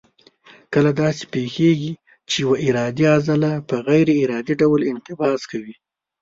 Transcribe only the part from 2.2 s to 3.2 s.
چې یوه ارادي